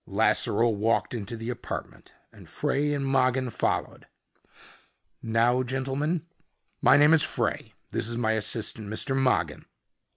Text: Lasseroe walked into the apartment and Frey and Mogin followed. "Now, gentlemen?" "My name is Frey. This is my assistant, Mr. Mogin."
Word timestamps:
Lasseroe 0.07 0.69
walked 0.73 1.13
into 1.13 1.37
the 1.37 1.51
apartment 1.51 2.15
and 2.33 2.49
Frey 2.49 2.91
and 2.91 3.05
Mogin 3.05 3.51
followed. 3.51 4.07
"Now, 5.21 5.61
gentlemen?" 5.61 6.25
"My 6.81 6.97
name 6.97 7.13
is 7.13 7.21
Frey. 7.21 7.75
This 7.91 8.07
is 8.07 8.17
my 8.17 8.31
assistant, 8.31 8.87
Mr. 8.89 9.15
Mogin." 9.15 9.65